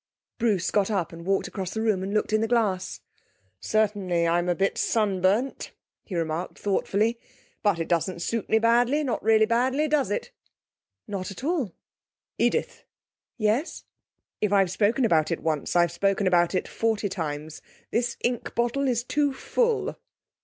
[0.39, 3.01] Bruce got up and walked across the room and looked in the glass.
[3.59, 7.19] 'Certainly, I'm a bit sunburnt,' he remarked thoughtfully.
[7.61, 10.31] 'But it doesn't suit me badly, not really badly; does it?'
[11.07, 11.75] 'Not at all.'
[12.39, 12.83] 'Edith.'
[13.37, 13.83] 'Yes?'
[14.41, 17.61] 'If I've spoken about it once, I've spoken about it forty times.
[17.91, 19.95] This ink bottle is too full.'